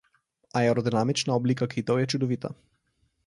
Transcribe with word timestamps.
Aerodinamična 0.61 1.35
oblika 1.41 1.69
kitov 1.75 2.01
je 2.03 2.07
čudovita. 2.15 2.55